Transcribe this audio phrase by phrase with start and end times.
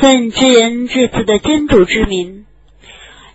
[0.00, 2.46] 奉知人至此的真主之名，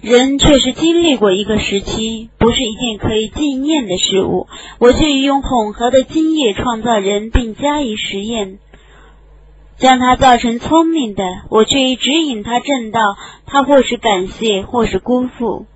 [0.02, 4.47] 人确实经历过一个时期，不是一件可以纪念的事物。
[4.79, 8.57] 我却用混合的经验创造人，并加以实验，
[9.78, 15.68] 将他造成聪明的；我却以指引他正道，他或是感谢，或是辜负。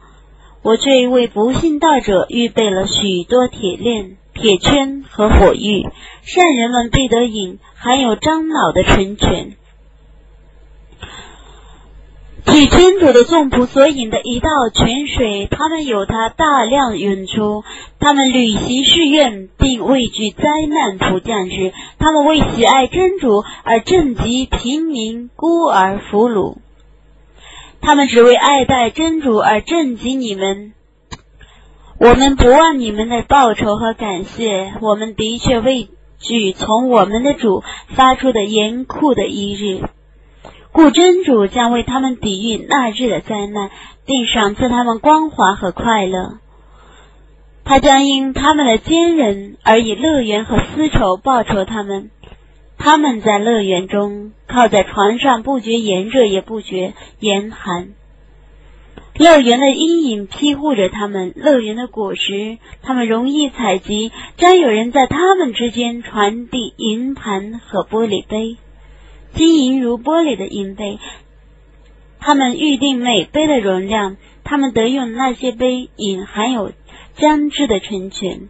[0.63, 5.87] 我却为不信道者预备了许多铁链、铁圈和火狱，
[6.23, 9.55] 善人们必得饮含有樟脑的纯泉。
[12.59, 17.63] 以真主的众仆所引的一道泉水，他们有它大量涌出。
[17.99, 21.71] 他们履行誓愿，并畏惧灾难普降之。
[21.99, 26.57] 他们为喜爱真主而赈济平民、孤儿、俘虏。
[27.79, 30.73] 他们只为爱戴真主而赈济你们。
[31.97, 34.73] 我们不忘你们的报酬和感谢。
[34.81, 35.87] 我们的确畏
[36.19, 39.81] 惧从我们的主发出的严酷的一日。
[40.81, 43.69] 故真主将为他们抵御那日的灾难，
[44.05, 46.37] 并赏赐他们光华和快乐。
[47.65, 52.11] 他将因他们的坚韧而以乐园和丝绸报酬他们。
[52.77, 57.89] 他们在乐园中靠在床上，不觉炎热，也不觉严寒。
[59.17, 64.13] 乐园的阴影庇护着他们，乐园的果实他们容易采集。
[64.37, 68.55] 将有人在他们之间传递银盘和玻璃杯。
[69.33, 70.99] 晶莹如玻璃的银杯，
[72.19, 76.71] 他们预定每杯的容量，他们得用那些杯饮含有
[77.15, 78.49] 姜汁的纯泉，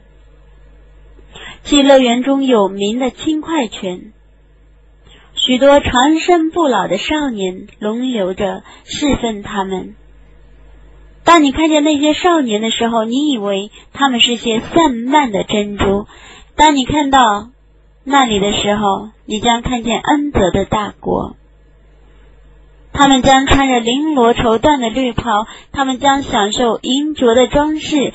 [1.63, 4.13] 其乐园中有名的轻快泉，
[5.33, 9.95] 许多长生不老的少年轮流着侍奉他们。
[11.23, 16.07] 当你看见那些少年的时候，你以为他们是些散漫的珍珠；
[16.55, 17.49] 当你看到
[18.03, 21.35] 那里的时候，你将看见恩泽的大国，
[22.91, 28.13] 他们将穿着绫罗绸缎的绿袍，他们将享受银镯的装饰，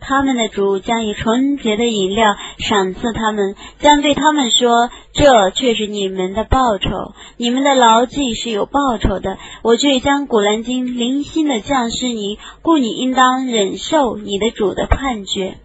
[0.00, 15.56] 他们的主将以纯洁的饮料赏赐他们，将对他们说：“这却是你们的报酬，你们的牢记是有报酬的。”我却将古兰经零星的降示你，故你应当忍受你的主的判决。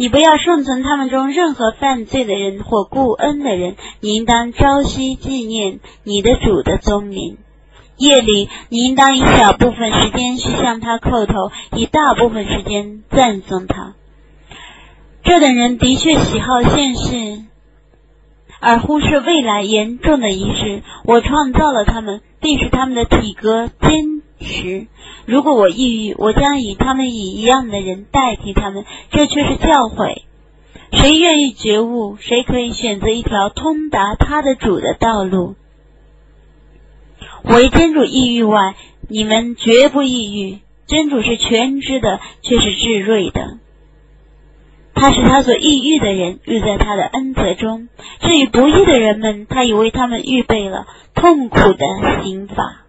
[0.00, 7.36] 你不要顺从他们中任何犯罪的人或故恩的人，你应当朝夕纪念你的主的宗名。
[7.98, 13.92] 夜里，你应当以小部分时间去向他叩头，以大部分时间赞颂他。
[15.22, 17.44] 这等人的确喜好现世，
[18.58, 20.82] 而忽视未来严重的一事。
[21.04, 24.86] 我创造了他们，并使他们的体格坚实。
[25.26, 28.84] 如果我抑郁，我将以他们以一样的人代替他们。
[29.10, 30.22] 这却是教诲。
[30.92, 35.54] 谁愿意觉悟，谁可以选择一条通达他的主的道路。
[37.44, 38.74] 唯真主抑郁外，
[39.08, 40.58] 你们绝不抑郁。
[40.86, 43.58] 真主是全知的，却是至睿的。
[44.92, 47.88] 他是他所抑郁的人，遇在他的恩泽中。
[48.20, 52.86] 至于不义的人们，他已为他们预备了痛苦的刑罚。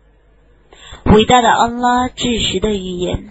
[1.06, 3.30] 伟大的安拉至实的语言。